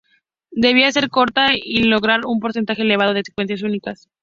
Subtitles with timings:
[0.55, 4.09] Debía ser corta y lograr un porcentaje elevado de secuencias únicas.